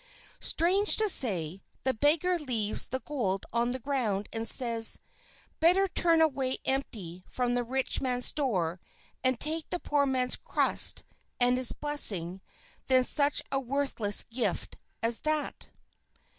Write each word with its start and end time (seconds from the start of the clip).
Strange 0.39 0.97
to 0.97 1.07
say, 1.07 1.61
the 1.83 1.93
beggar 1.93 2.39
leaves 2.39 2.87
the 2.87 3.01
gold 3.01 3.45
on 3.53 3.69
the 3.71 3.77
ground 3.77 4.27
and 4.33 4.47
says, 4.47 4.99
"Better 5.59 5.87
turn 5.87 6.21
away 6.21 6.57
empty 6.65 7.23
from 7.29 7.53
the 7.53 7.63
rich 7.63 8.01
man's 8.01 8.31
door, 8.31 8.79
and 9.23 9.39
take 9.39 9.69
the 9.69 9.79
poor 9.79 10.07
man's 10.07 10.37
crust 10.37 11.03
and 11.39 11.55
his 11.55 11.71
blessing, 11.71 12.41
than 12.87 13.03
such 13.03 13.43
a 13.51 13.59
worthless 13.59 14.23
gift 14.23 14.75
as 15.03 15.19
that." 15.19 15.69